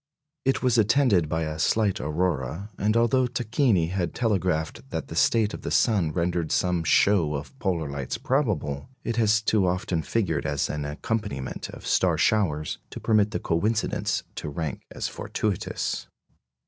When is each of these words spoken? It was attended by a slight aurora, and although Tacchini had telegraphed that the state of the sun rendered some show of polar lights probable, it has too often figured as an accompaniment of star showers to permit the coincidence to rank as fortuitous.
It 0.45 0.63
was 0.63 0.79
attended 0.79 1.29
by 1.29 1.43
a 1.43 1.59
slight 1.59 1.99
aurora, 2.01 2.71
and 2.79 2.97
although 2.97 3.27
Tacchini 3.27 3.89
had 3.91 4.15
telegraphed 4.15 4.89
that 4.89 5.09
the 5.09 5.15
state 5.15 5.53
of 5.53 5.61
the 5.61 5.69
sun 5.69 6.11
rendered 6.11 6.51
some 6.51 6.83
show 6.83 7.35
of 7.35 7.53
polar 7.59 7.87
lights 7.87 8.17
probable, 8.17 8.89
it 9.03 9.17
has 9.17 9.43
too 9.43 9.67
often 9.67 10.01
figured 10.01 10.47
as 10.47 10.71
an 10.71 10.85
accompaniment 10.85 11.69
of 11.69 11.85
star 11.85 12.17
showers 12.17 12.79
to 12.89 12.99
permit 12.99 13.29
the 13.29 13.39
coincidence 13.39 14.23
to 14.37 14.49
rank 14.49 14.81
as 14.89 15.07
fortuitous. 15.07 16.07